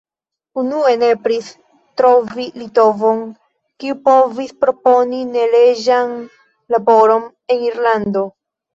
Unue 0.59 0.93
nepris 1.01 1.51
trovi 2.01 2.47
litovon, 2.63 3.21
kiu 3.85 3.99
povis 4.11 4.57
proponi 4.65 5.23
neleĝan 5.37 6.19
laboron 6.79 7.33
en 7.55 7.67
Irlando. 7.73 8.31